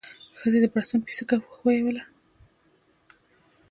ښځې 0.37 0.59
د 0.61 0.65
بړستن 0.73 0.99
پيڅکه 1.05 1.35
وښويوله. 1.39 2.03